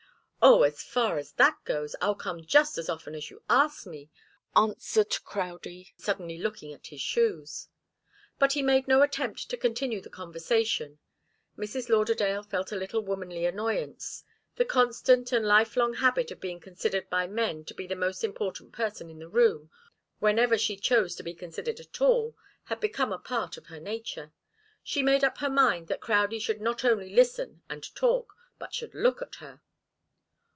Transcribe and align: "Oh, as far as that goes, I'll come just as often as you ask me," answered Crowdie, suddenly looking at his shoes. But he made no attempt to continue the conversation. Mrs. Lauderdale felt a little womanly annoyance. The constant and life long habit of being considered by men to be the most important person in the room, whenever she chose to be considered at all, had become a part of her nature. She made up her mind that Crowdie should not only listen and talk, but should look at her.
"Oh, 0.43 0.63
as 0.63 0.81
far 0.81 1.19
as 1.19 1.33
that 1.33 1.55
goes, 1.65 1.95
I'll 2.01 2.15
come 2.15 2.43
just 2.43 2.79
as 2.79 2.89
often 2.89 3.13
as 3.13 3.29
you 3.29 3.43
ask 3.47 3.85
me," 3.85 4.09
answered 4.55 5.13
Crowdie, 5.23 5.93
suddenly 5.97 6.39
looking 6.39 6.73
at 6.73 6.87
his 6.87 6.99
shoes. 6.99 7.67
But 8.39 8.53
he 8.53 8.63
made 8.63 8.87
no 8.87 9.03
attempt 9.03 9.51
to 9.51 9.55
continue 9.55 10.01
the 10.01 10.09
conversation. 10.09 10.97
Mrs. 11.59 11.89
Lauderdale 11.89 12.41
felt 12.41 12.71
a 12.71 12.75
little 12.75 13.01
womanly 13.03 13.45
annoyance. 13.45 14.23
The 14.55 14.65
constant 14.65 15.31
and 15.31 15.45
life 15.45 15.77
long 15.77 15.93
habit 15.93 16.31
of 16.31 16.41
being 16.41 16.59
considered 16.59 17.07
by 17.11 17.27
men 17.27 17.63
to 17.65 17.75
be 17.75 17.85
the 17.85 17.95
most 17.95 18.23
important 18.23 18.71
person 18.71 19.11
in 19.11 19.19
the 19.19 19.29
room, 19.29 19.69
whenever 20.17 20.57
she 20.57 20.75
chose 20.75 21.13
to 21.17 21.23
be 21.23 21.35
considered 21.35 21.79
at 21.79 22.01
all, 22.01 22.35
had 22.63 22.79
become 22.79 23.11
a 23.13 23.19
part 23.19 23.57
of 23.57 23.67
her 23.67 23.79
nature. 23.79 24.33
She 24.81 25.03
made 25.03 25.23
up 25.23 25.37
her 25.37 25.51
mind 25.51 25.85
that 25.89 26.01
Crowdie 26.01 26.39
should 26.41 26.61
not 26.61 26.83
only 26.83 27.13
listen 27.13 27.61
and 27.69 27.83
talk, 27.93 28.33
but 28.57 28.73
should 28.73 28.95
look 28.95 29.21
at 29.21 29.35
her. 29.35 29.61